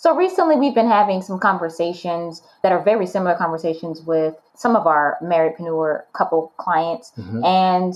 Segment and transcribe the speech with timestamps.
[0.00, 4.86] So recently, we've been having some conversations that are very similar conversations with some of
[4.86, 7.12] our marriedpreneur couple clients.
[7.18, 7.44] Mm-hmm.
[7.44, 7.94] And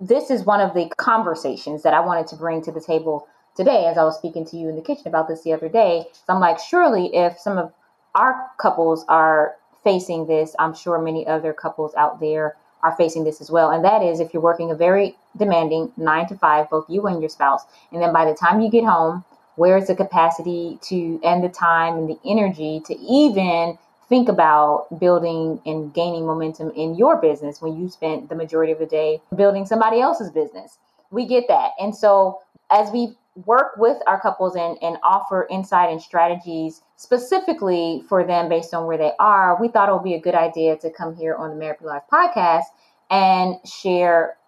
[0.00, 3.26] this is one of the conversations that I wanted to bring to the table
[3.56, 6.04] today as I was speaking to you in the kitchen about this the other day.
[6.12, 7.72] So I'm like, surely if some of
[8.14, 12.54] our couples are facing this, I'm sure many other couples out there
[12.84, 13.72] are facing this as well.
[13.72, 17.20] And that is if you're working a very demanding nine to five, both you and
[17.20, 19.24] your spouse, and then by the time you get home,
[19.56, 23.76] where's the capacity to and the time and the energy to even
[24.08, 28.78] think about building and gaining momentum in your business when you spent the majority of
[28.78, 30.78] the day building somebody else's business?
[31.10, 31.72] We get that.
[31.78, 38.02] And so as we work with our couples and, and offer insight and strategies specifically
[38.08, 40.74] for them based on where they are we thought it would be a good idea
[40.74, 42.64] to come here on the married life podcast
[43.10, 44.38] and share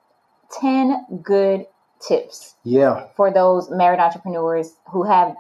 [0.59, 1.67] 10 good
[2.01, 2.55] tips.
[2.65, 3.07] Yeah.
[3.17, 5.35] For those married entrepreneurs who have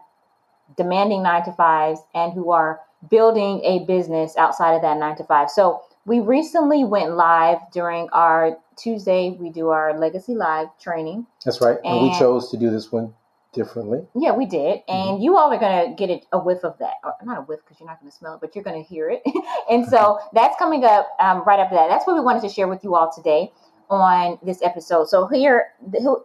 [0.76, 5.24] demanding nine to fives and who are building a business outside of that nine to
[5.24, 5.50] five.
[5.50, 11.26] So we recently went live during our Tuesday, we do our Legacy Live training.
[11.44, 11.78] That's right.
[11.84, 13.14] And, and we chose to do this one
[13.52, 14.06] differently.
[14.14, 14.82] Yeah, we did.
[14.88, 15.22] And mm-hmm.
[15.22, 16.94] you all are going to get a whiff of that.
[17.02, 18.88] Or not a whiff because you're not going to smell it, but you're going to
[18.88, 19.22] hear it.
[19.70, 21.88] and so that's coming up um, right after that.
[21.88, 23.52] That's what we wanted to share with you all today
[23.90, 25.08] on this episode.
[25.08, 25.68] So here,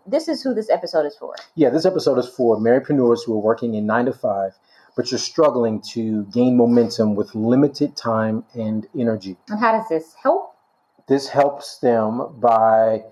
[0.05, 1.35] this is who this episode is for.
[1.55, 4.53] Yeah, this episode is for marriedpreneurs who are working in nine to five,
[4.95, 9.37] but you're struggling to gain momentum with limited time and energy.
[9.49, 10.55] And how does this help?
[11.07, 13.03] This helps them by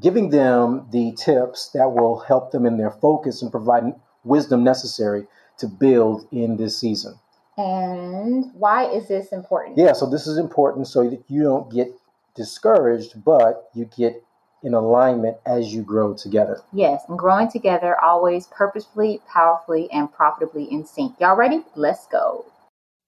[0.00, 3.84] giving them the tips that will help them in their focus and provide
[4.24, 5.26] wisdom necessary
[5.58, 7.14] to build in this season.
[7.56, 9.78] And why is this important?
[9.78, 11.94] Yeah, so this is important so that you don't get
[12.34, 14.22] discouraged, but you get
[14.62, 16.60] in alignment as you grow together.
[16.72, 21.20] Yes, and growing together always purposefully, powerfully, and profitably in sync.
[21.20, 21.62] Y'all ready?
[21.76, 22.46] Let's go.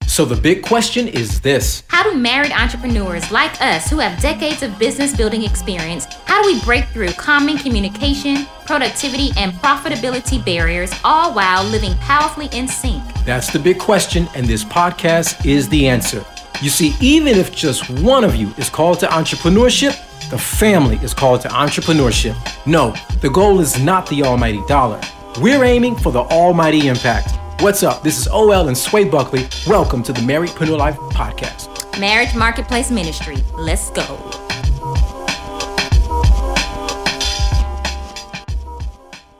[0.07, 4.63] So, the big question is this How do married entrepreneurs like us who have decades
[4.63, 10.91] of business building experience, how do we break through common communication, productivity, and profitability barriers,
[11.05, 13.03] all while living powerfully in sync?
[13.25, 16.25] That's the big question, and this podcast is the answer.
[16.63, 19.91] You see, even if just one of you is called to entrepreneurship,
[20.31, 22.35] the family is called to entrepreneurship.
[22.67, 24.99] No, the goal is not the almighty dollar.
[25.43, 27.39] We're aiming for the almighty impact.
[27.61, 28.03] What's up?
[28.03, 29.47] This is OL and Sway Buckley.
[29.67, 32.01] Welcome to the Marriedpreneur Life Podcast.
[32.01, 33.37] Marriage Marketplace Ministry.
[33.59, 34.17] Let's go.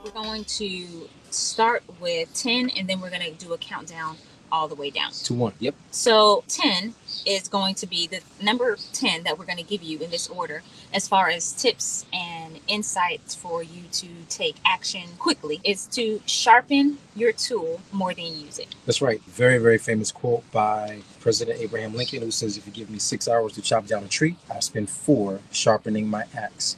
[0.03, 4.17] We're going to start with 10 and then we're going to do a countdown
[4.51, 5.11] all the way down.
[5.11, 5.53] To one.
[5.59, 5.75] Yep.
[5.91, 6.93] So 10
[7.25, 10.27] is going to be the number 10 that we're going to give you in this
[10.27, 10.63] order
[10.93, 16.97] as far as tips and insights for you to take action quickly is to sharpen
[17.15, 18.73] your tool more than use it.
[18.85, 19.21] That's right.
[19.23, 23.27] Very, very famous quote by President Abraham Lincoln who says, If you give me six
[23.27, 26.77] hours to chop down a tree, I'll spend four sharpening my axe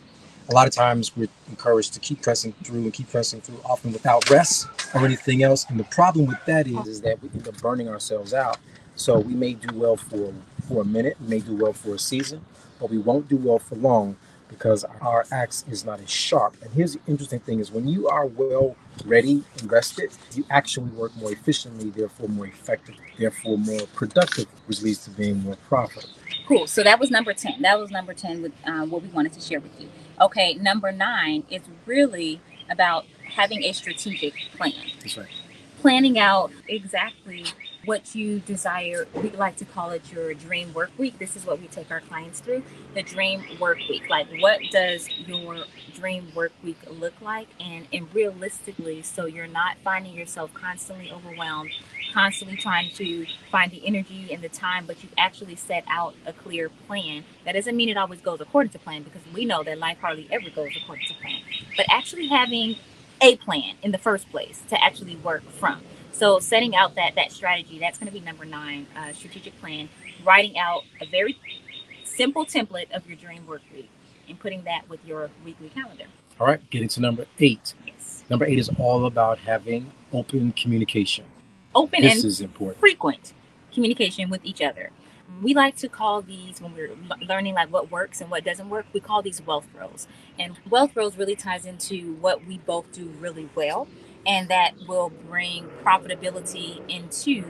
[0.50, 3.94] a lot of times we're encouraged to keep pressing through and keep pressing through, often
[3.94, 5.66] without rest or anything else.
[5.70, 8.58] And the problem with that is, is that we end up burning ourselves out.
[8.96, 10.34] So we may do well for
[10.68, 12.46] for a minute, we may do well for a season,
[12.80, 14.16] but we won't do well for long
[14.50, 16.56] because our axe is not as sharp.
[16.62, 20.90] And here's the interesting thing is when you are well ready and rested, you actually
[20.90, 26.10] work more efficiently, therefore more effective, therefore more productive, which leads to being more profitable.
[26.48, 26.68] Cool.
[26.68, 27.62] So that was number 10.
[27.62, 29.88] That was number 10 with um, what we wanted to share with you.
[30.22, 34.74] Okay, number nine is really about having a strategic plan.
[35.00, 35.28] That's right.
[35.81, 37.46] Planning out exactly
[37.85, 39.07] what you desire.
[39.13, 41.19] We like to call it your dream work week.
[41.19, 42.63] This is what we take our clients through
[42.94, 44.09] the dream work week.
[44.09, 45.63] Like, what does your
[45.96, 47.47] dream work week look like?
[47.59, 51.72] And, and realistically, so you're not finding yourself constantly overwhelmed
[52.14, 56.34] constantly trying to find the energy and the time, but you've actually set out a
[56.34, 57.24] clear plan.
[57.46, 60.28] That doesn't mean it always goes according to plan because we know that life hardly
[60.31, 61.42] ever goes according to plan.
[61.78, 62.75] But actually having
[63.22, 65.81] a plan in the first place to actually work from.
[66.12, 69.89] So setting out that that strategy, that's going to be number nine, uh, strategic plan.
[70.25, 71.38] Writing out a very
[72.04, 73.89] simple template of your dream work week
[74.28, 76.06] and putting that with your weekly calendar.
[76.39, 77.74] All right, getting to number eight.
[77.86, 78.24] Yes.
[78.30, 81.25] Number eight is all about having open communication
[81.75, 83.33] open this and frequent
[83.74, 84.92] communication with each other.
[85.42, 86.95] We like to call these when we're
[87.27, 88.86] learning like what works and what doesn't work.
[88.94, 90.07] We call these wealth rows,
[90.38, 93.88] and wealth rows really ties into what we both do really well,
[94.25, 97.45] and that will bring profitability into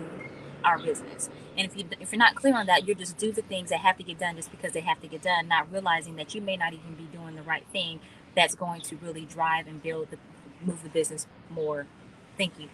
[0.64, 1.30] our business.
[1.58, 3.80] And if you if you're not clear on that, you just do the things that
[3.80, 6.42] have to get done just because they have to get done, not realizing that you
[6.42, 8.02] may not even be doing the right thing
[8.36, 10.18] that's going to really drive and build the
[10.62, 11.88] move the business more.
[12.38, 12.68] Thank you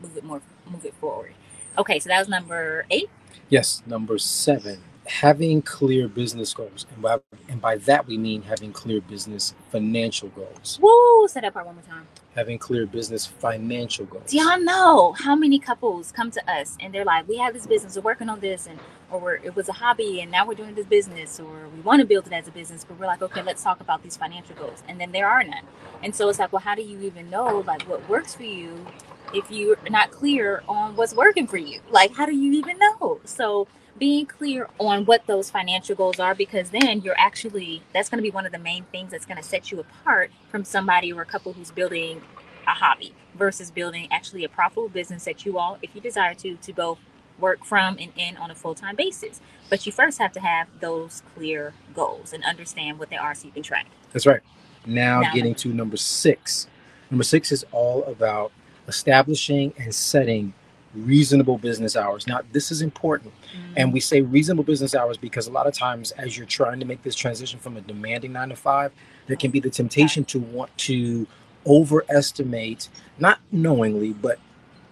[0.00, 1.34] move it more, move it forward.
[1.76, 3.08] Okay, so that was number eight.
[3.48, 6.86] Yes, number seven, having clear business goals.
[6.92, 7.18] And by,
[7.48, 10.78] and by that, we mean having clear business financial goals.
[10.82, 11.28] Woo!
[11.28, 12.06] Say that part one more time.
[12.38, 14.30] Having clear business financial goals.
[14.30, 17.66] Do y'all know how many couples come to us and they're like, "We have this
[17.66, 18.78] business, we're working on this, and
[19.10, 22.06] or it was a hobby, and now we're doing this business, or we want to
[22.06, 24.84] build it as a business, but we're like, okay, let's talk about these financial goals,
[24.88, 25.64] and then there are none.
[26.02, 28.86] And so it's like, well, how do you even know like what works for you
[29.34, 31.80] if you're not clear on what's working for you?
[31.90, 33.20] Like, how do you even know?
[33.24, 33.66] So
[33.98, 38.22] being clear on what those financial goals are because then you're actually that's going to
[38.22, 41.22] be one of the main things that's going to set you apart from somebody or
[41.22, 42.22] a couple who's building
[42.68, 46.56] a hobby versus building actually a profitable business that you all if you desire to
[46.56, 46.98] to both
[47.38, 51.22] work from and in on a full-time basis but you first have to have those
[51.34, 54.40] clear goals and understand what they are so you can track That's right.
[54.86, 56.66] Now, Now getting to number six.
[57.10, 58.52] Number six is all about
[58.86, 60.54] establishing and setting
[60.94, 62.26] reasonable business hours.
[62.26, 63.32] Now, this is important.
[63.34, 63.74] Mm-hmm.
[63.76, 66.86] And we say reasonable business hours because a lot of times, as you're trying to
[66.86, 68.92] make this transition from a demanding nine to five,
[69.26, 71.26] there can be the temptation to want to
[71.66, 72.88] overestimate,
[73.18, 74.38] not knowingly, but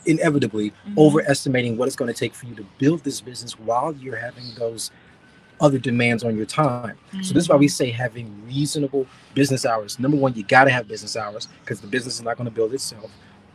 [0.07, 0.99] inevitably Mhm.
[0.99, 4.45] overestimating what it's going to take for you to build this business while you're having
[4.57, 4.91] those
[5.61, 6.97] other demands on your time.
[7.23, 9.99] So this is why we say having reasonable business hours.
[9.99, 12.51] Number one, you got to have business hours because the business is not going to
[12.55, 13.11] build itself.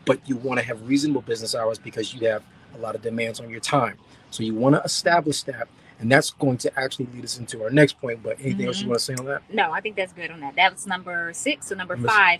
[0.05, 2.41] But you want to have reasonable business hours because you have
[2.75, 3.97] a lot of demands on your time.
[4.31, 5.67] So you want to establish that,
[5.99, 8.23] and that's going to actually lead us into our next point.
[8.23, 8.89] But anything else you Mhm.
[8.89, 9.43] want to say on that?
[9.53, 12.39] no i think that's good on that that was number six so number Number five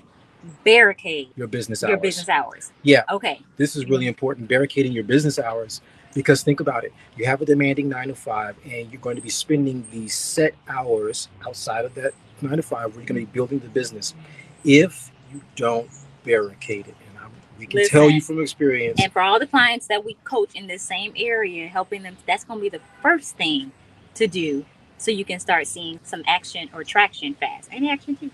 [0.63, 1.89] barricade Your business hours.
[1.89, 3.03] your business hours Yeah.
[3.11, 5.81] okay This is really important, barricading your business hours.
[6.13, 9.21] Because think about it, you have a demanding nine to five, and you're going to
[9.21, 12.11] be spending these set hours outside of that
[12.41, 14.13] nine to five where you're going to be building the business.
[14.65, 15.89] If you don't
[16.25, 19.87] barricade it, and I'm, we can tell you from experience, And for all the clients
[19.87, 23.37] that we coach in this same area, helping them, that's going to be the first
[23.37, 23.71] thing
[24.15, 24.65] to do
[24.97, 27.69] so you can start seeing some action or traction fast.
[27.71, 28.31] Any action too?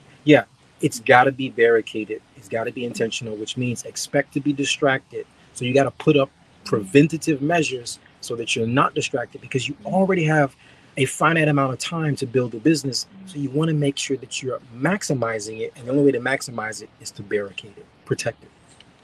[0.82, 2.22] It's got to be barricaded.
[2.36, 5.26] It's got to be intentional, which means expect to be distracted.
[5.54, 6.30] So you got to put up
[6.66, 10.56] preventative measures so that you're not distracted because you already have
[10.98, 13.08] a finite amount of time to build a business.
[13.26, 15.74] So you want to make sure that you're maximizing it.
[15.76, 18.50] And the only way to maximize it is to barricade it, protect it.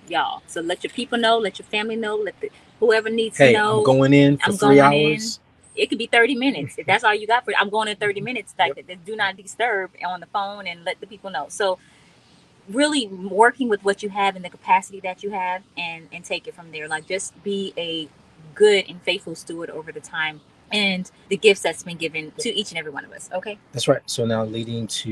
[0.09, 0.41] Y'all.
[0.47, 2.49] So let your people know, let your family know, let the
[2.79, 3.79] whoever needs Hey, to know.
[3.79, 5.19] I'm going in for I'm three going in.
[5.75, 6.77] It could be 30 minutes.
[6.77, 8.53] If that's all you got for it, I'm going in 30 minutes.
[8.57, 11.47] Like that, do not disturb on the phone and let the people know.
[11.49, 11.79] So
[12.69, 16.47] really working with what you have and the capacity that you have and and take
[16.47, 16.87] it from there.
[16.87, 18.07] Like just be a
[18.55, 20.41] good and faithful steward over the time
[20.71, 23.29] and the gifts that's been given to each and every one of us.
[23.33, 23.57] Okay.
[23.71, 24.01] That's right.
[24.05, 25.09] So now leading to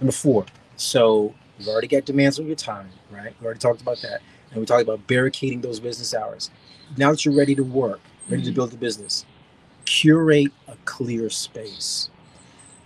[0.00, 0.46] number four.
[0.76, 3.34] So you've already got demands on your time, right?
[3.40, 4.20] We already talked about that.
[4.50, 6.50] And we talked about barricading those business hours.
[6.96, 8.54] Now that you're ready to work, ready to Mhm.
[8.54, 9.26] build a business,
[9.88, 12.10] curate a clear space.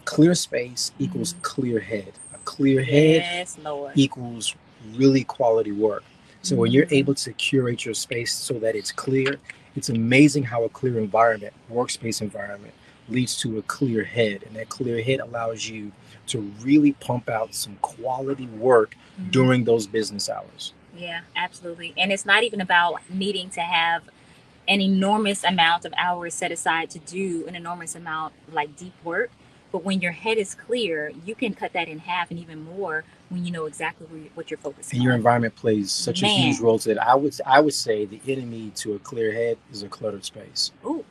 [0.05, 2.13] Clear space equals clear head.
[2.33, 3.59] A clear head Yes,
[3.97, 4.55] equals
[4.95, 6.05] really quality work.
[6.43, 6.99] So when you're Mhm.
[6.99, 9.41] able to curate your space so that it's clear,
[9.75, 12.75] it's amazing how a clear environment, workspace environment,
[13.09, 14.45] leads to a clear head.
[14.47, 15.91] And that clear head allows you
[16.29, 19.31] to really pump out some quality work Mhm.
[19.33, 20.73] during those business hours.
[20.97, 21.95] Yeah, absolutely.
[21.97, 24.03] And it's not even about needing to have
[24.69, 29.31] an enormous amount of hours set aside to do an enormous amount like deep work.
[29.73, 33.05] But when your head is clear, you can cut that in half and even more
[33.31, 35.19] when you know exactly you- what you're focusing And your on.
[35.19, 37.03] environment plays such a huge role to that.
[37.07, 40.73] I would I would say the enemy to a clear head is a cluttered space.
[40.85, 41.05] Ooh.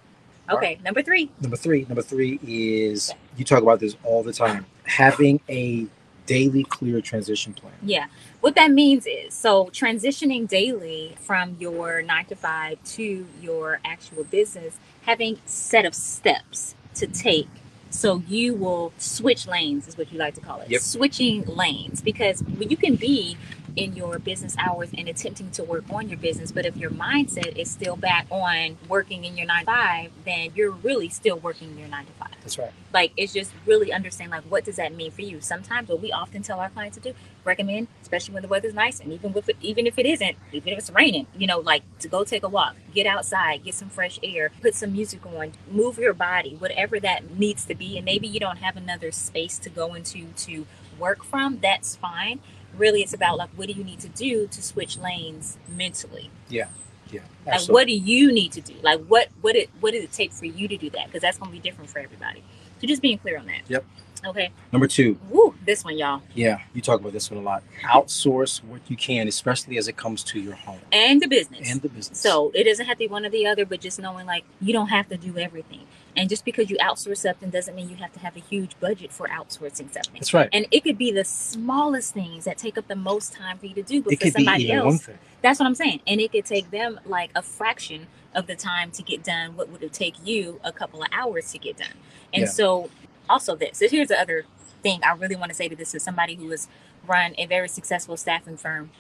[0.49, 1.29] Okay, number three.
[1.39, 4.65] Number three, number three is you talk about this all the time.
[4.85, 5.87] Having a
[6.31, 7.73] daily clear transition plan.
[7.83, 8.07] Yeah.
[8.39, 14.23] What that means is so transitioning daily from your nine to five to your actual
[14.23, 17.49] business, having set of steps to take.
[17.89, 20.69] So you will switch lanes, is what you like to call it.
[20.69, 20.81] Yep.
[20.81, 22.01] Switching lanes.
[22.01, 23.35] Because you can be
[23.75, 27.57] in your business hours and attempting to work on your business, but if your mindset
[27.57, 31.77] is still back on working in your nine to five, then you're really still working
[31.77, 32.29] your nine to five.
[32.41, 32.71] That's right.
[32.93, 35.41] like it's just really understand like what does that mean for you?
[35.41, 38.99] Sometimes what we often tell our clients to do recommend especially when the weather's nice
[38.99, 41.81] and even with it, even if it isn't even if it's raining you know like
[41.97, 45.51] to go take a walk get outside get some fresh air put some music on
[45.69, 47.97] move your body whatever that needs to be.
[47.97, 50.65] And maybe you don't have another space to go into to
[50.99, 52.39] work from that's fine
[52.77, 56.67] really it's about like what do you need to do to switch lanes mentally Yeah.
[57.11, 57.73] like Absolutely.
[57.73, 60.45] what do you need to do like what what it what does it take for
[60.45, 62.43] you to do that because that's going to be different for everybody
[62.79, 63.83] so just being clear on that yep
[64.23, 64.51] Okay.
[64.71, 65.17] Number two.
[65.31, 66.21] Woo, this one, y'all.
[66.35, 67.63] Yeah, you talk about this one a lot.
[67.83, 71.71] Outsource what you can, especially as it comes to your home and the business.
[71.71, 72.19] and the business.
[72.19, 74.73] So it doesn't have to be one or the other, but just knowing like you
[74.73, 75.81] don't have to do everything.
[76.15, 79.11] And just because you outsource something doesn't mean you have to have a huge budget
[79.11, 80.13] for outsourcing something.
[80.15, 80.49] that's right.
[80.53, 83.75] And it could be the smallest things that take up the most time for you
[83.75, 85.17] to do, but It for somebody else, one thing.
[85.41, 86.01] that's what I'm saying.
[86.07, 89.69] And it could take them like a fraction of the time to get done what
[89.69, 91.93] would it take you a couple of hours to get done.
[92.33, 92.47] And Yeah.
[92.47, 92.89] so
[93.29, 93.77] also this.
[93.79, 94.45] So here's the other
[94.83, 96.67] thing I really want to say to this is somebody who has
[97.07, 98.91] run a very successful staffing firm,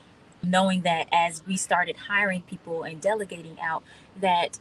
[0.43, 3.83] knowing that as we started hiring people and delegating out,
[4.19, 4.59] that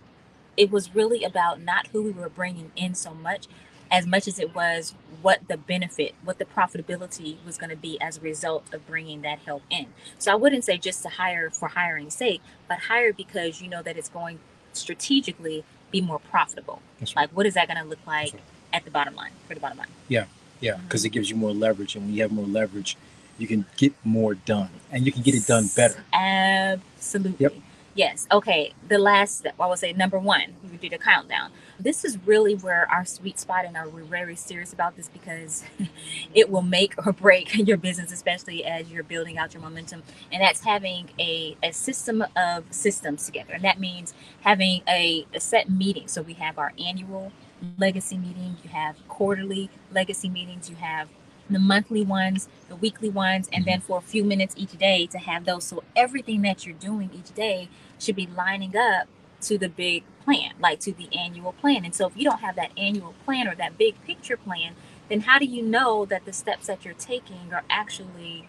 [0.57, 3.47] it was really about not who we were bringing in so much
[3.91, 8.01] as much as it was what the benefit, what the profitability was going to be
[8.01, 9.87] as a result of bringing that help in.
[10.19, 13.83] So I wouldn't say just to hire for hiring's sake, but hire because you know
[13.83, 14.39] that it's going
[14.73, 16.81] strategically be more profitable.
[17.01, 17.17] Right.
[17.17, 18.43] Like what is that going to look like right.
[18.73, 19.89] at the bottom line for the bottom line?
[20.09, 20.27] Yeah,
[20.61, 20.85] yeah, mm-hmm.
[20.85, 22.97] because it gives you more leverage, and when you have more leverage,
[23.39, 26.05] you can get more done, and you can get it done better.
[26.13, 27.37] Absolutely.
[27.39, 27.55] Yep.
[27.95, 28.27] Yes.
[28.31, 28.73] Okay.
[28.89, 31.51] The last step, I would say number one, we do the countdown.
[31.79, 35.65] This is really where our sweet spot and are we're very serious about this because
[36.35, 40.05] it will make or break your business, especially as you're building out your momentum.
[40.31, 43.55] And that's having a, a system of systems together.
[43.55, 46.07] And that means having a, a set meeting.
[46.07, 47.33] So we have our annual
[47.77, 51.09] legacy meeting, you have quarterly legacy meetings, you have
[51.55, 53.87] the monthly ones, the weekly ones, and then mm-hmm.
[53.87, 55.65] for a few minutes each day to have those.
[55.65, 59.09] So everything that you're doing each day should be lining up
[59.43, 61.85] to the big plan, like to the annual plan.
[61.85, 64.75] And so if you don't have that annual plan or that big picture plan,
[65.09, 68.49] then how do you know that the steps that you're taking are actually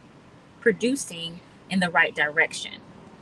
[0.59, 1.39] producing
[1.69, 2.73] in the right direction?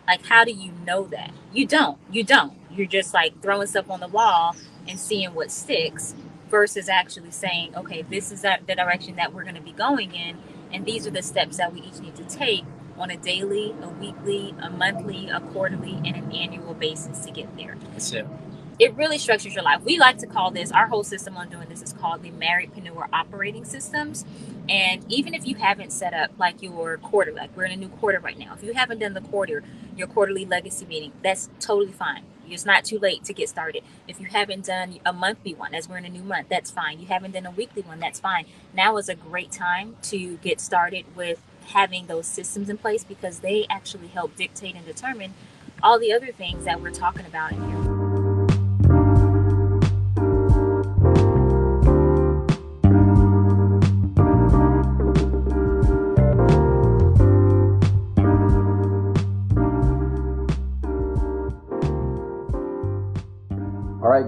[0.08, 1.32] Like, how do you know that?
[1.54, 2.00] You don't.
[2.12, 2.54] You don't.
[2.72, 4.56] You're just like throwing stuff on the wall
[4.88, 6.16] and seeing what sticks
[6.50, 10.38] versus actually saying, okay, this is the direction that we're going to be going in,
[10.72, 12.64] and these are the steps that we each need to take
[12.98, 17.56] on a daily, a weekly, a monthly, a quarterly, and an annual basis to get
[17.58, 17.78] there.
[17.92, 18.28] That's it.
[18.78, 19.82] It really structures your life.
[19.84, 23.10] We like to call this, our whole system on doing this is called the Marriedpreneur
[23.12, 24.24] Operating Systems.
[24.70, 27.90] And even if you haven't set up like your quarter, like we're in a new
[27.90, 29.64] quarter right now, if you haven't done the quarter,
[29.98, 32.24] your quarterly legacy meeting, that's totally fine.
[32.52, 33.84] It's not too late to get started.
[34.08, 37.00] If you haven't done a monthly one, as we're in a new month, that's fine.
[37.00, 38.46] You haven't done a weekly one, that's fine.
[38.74, 43.40] Now is a great time to get started with having those systems in place because
[43.40, 45.34] they actually help dictate and determine
[45.82, 47.89] all the other things that we're talking about in here.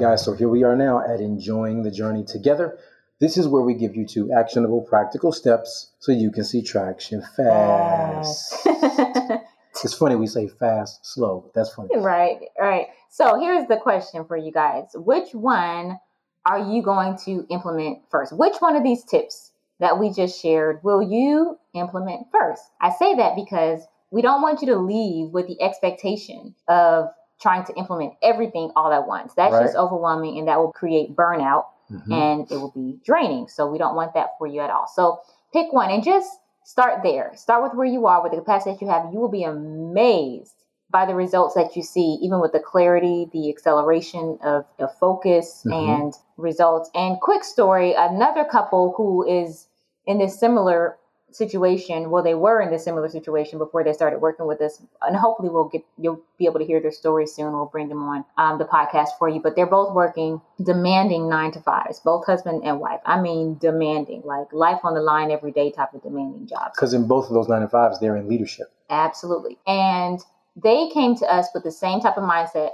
[0.01, 2.79] Guys, so here we are now at enjoying the journey together.
[3.19, 7.21] This is where we give you two actionable, practical steps so you can see traction
[7.37, 8.65] fast.
[8.65, 11.89] it's funny we say fast, slow, but that's funny.
[11.99, 12.87] right, right.
[13.11, 14.85] So here's the question for you guys.
[14.95, 15.99] Which one
[16.47, 18.35] are you going to implement first?
[18.35, 22.63] Which one of these tips that we just shared will you implement first?
[22.81, 27.09] I say that because we don't want you to leave with the expectation of
[27.41, 29.33] trying to implement everything all at once.
[29.33, 29.63] That's Right.
[29.63, 32.11] just overwhelming and that will create burnout Mhm.
[32.11, 33.47] and it will be draining.
[33.47, 34.87] So we don't want that for you at all.
[34.87, 35.19] So
[35.51, 37.31] pick one and just start there.
[37.35, 39.11] Start with where you are with the capacity that you have.
[39.11, 40.55] You will be amazed
[40.91, 45.63] by the results that you see, even with the clarity, the acceleration of, of focus
[45.65, 45.73] Mhm.
[45.89, 46.89] and results.
[46.93, 49.67] And quick story, another couple who is
[50.05, 50.97] in this similar
[51.31, 55.15] situation, well, they were in this similar situation before they started working with us, and
[55.15, 57.53] hopefully we'll get you'll be able to hear their story soon.
[57.53, 59.39] We'll bring them on um, the podcast for you.
[59.41, 62.99] But they're both working demanding nine to fives, both husband and wife.
[63.05, 66.73] I mean, demanding, like life on the line every day type of demanding jobs.
[66.75, 68.67] Because in both of those nine to fives, they're in leadership.
[68.89, 69.57] Absolutely.
[69.65, 70.19] And
[70.55, 72.71] they came to us with the same type of mindset.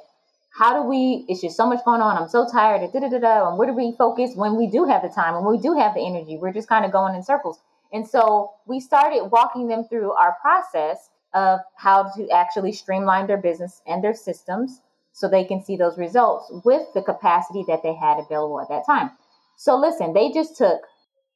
[0.57, 2.17] How do we, it's just so much going on.
[2.17, 2.81] I'm so tired.
[2.81, 5.35] and Da, da, da, and where do we focus when we do have the time,
[5.35, 6.37] when we do have the energy?
[6.37, 7.59] We're just kind of going in circles.
[7.93, 13.37] And so we started walking them through our process of how to actually streamline their
[13.37, 17.93] business and their systems so they can see those results with the capacity that they
[17.93, 19.11] had available at that time.
[19.57, 20.81] So listen, they just took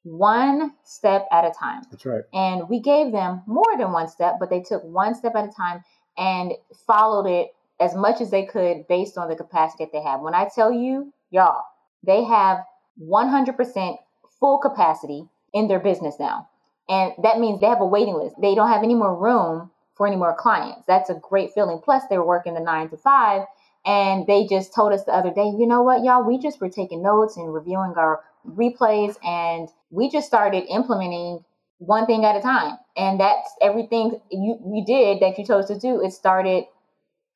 [0.04, 1.84] one step at a time.
[1.90, 2.24] That's right.
[2.34, 5.52] And we gave them more than one step, but they took one step at a
[5.52, 5.84] time
[6.18, 6.54] and
[6.88, 10.22] followed it as much as they could based on the capacity that they have.
[10.22, 11.64] When I tell you, y'all,
[12.06, 12.60] they have
[13.02, 13.98] 100%
[14.40, 16.48] full capacity in their business now.
[16.90, 18.36] And that means they have a waiting list.
[18.42, 20.86] They don't have any more room for any more clients.
[20.88, 21.80] That's a great feeling.
[21.84, 23.44] Plus, they were working the nine to five.
[23.86, 26.70] And they just told us the other day, you know what, y'all, we just were
[26.70, 31.44] taking notes and reviewing our replays and we just started implementing
[31.80, 32.78] one thing at a time.
[32.96, 36.04] And that's everything you, you did that you chose to do.
[36.04, 36.66] It started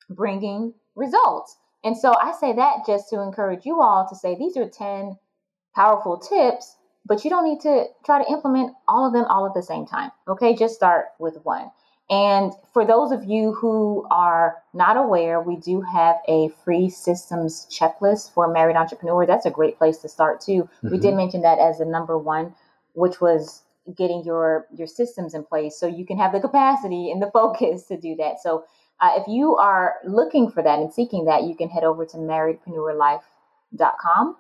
[0.09, 1.57] bringing results.
[1.83, 5.17] And so I say that just to encourage you all to say these are 10
[5.73, 9.53] powerful tips, but you don't need to try to implement all of them all at
[9.53, 10.11] the same time.
[10.27, 11.69] Okay, just start with one.
[12.09, 17.67] And for those of you who are not aware, we do have a free systems
[17.71, 19.25] checklist for married entrepreneurs.
[19.27, 20.63] That's a great place to start too.
[20.63, 20.91] Mm-hmm.
[20.91, 21.17] We did mm-hmm.
[21.17, 22.53] mention that as the number one,
[22.93, 23.63] which was
[23.95, 27.83] getting your your systems in place so you can have the capacity and the focus
[27.85, 28.41] to do that.
[28.41, 28.65] So
[28.99, 32.17] uh, if you are looking for that and seeking that, you can head over to
[32.17, 34.37] marriedpreneurlife.com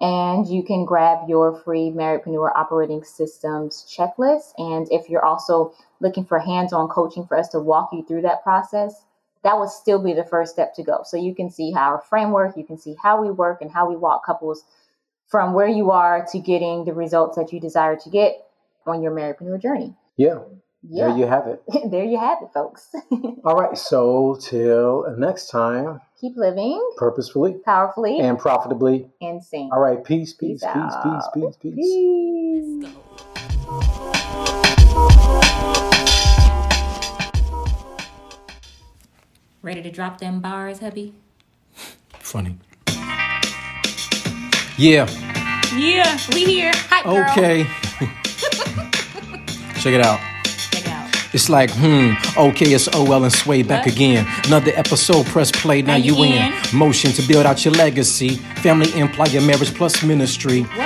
[0.00, 4.52] and you can grab your free Marriedpreneur Operating Systems checklist.
[4.58, 8.22] And if you're also looking for hands on coaching for us to walk you through
[8.22, 9.04] that process,
[9.42, 11.00] that would still be the first step to go.
[11.04, 13.88] So you can see how our framework, you can see how we work and how
[13.88, 14.64] we walk couples
[15.28, 18.46] from where you are to getting the results that you desire to get
[18.86, 19.94] on your marriedpreneur journey.
[20.16, 20.40] Yeah.
[20.88, 21.08] Yeah.
[21.08, 21.62] There you have it.
[21.90, 22.88] there you have it, folks.
[23.44, 23.76] All right.
[23.78, 26.00] So till next time.
[26.18, 29.10] Keep living purposefully, powerfully, and profitably.
[29.20, 29.68] and Insane.
[29.70, 30.02] All right.
[30.02, 32.86] Peace, peace, peace, peace, peace, peace, peace.
[39.60, 41.12] Ready to drop them bars, hubby?
[42.20, 42.56] Funny.
[44.78, 45.06] Yeah.
[45.76, 46.72] Yeah, we here.
[46.74, 47.64] Hi, okay.
[49.80, 50.18] Check it out.
[51.36, 53.94] It's like, hmm, okay, it's OL and Sway back what?
[53.94, 54.26] again.
[54.46, 56.50] Another episode, press play, now, you in.
[56.72, 58.36] Motion to build out your legacy.
[58.62, 60.62] Family, employer, marriage plus ministry.
[60.62, 60.85] What?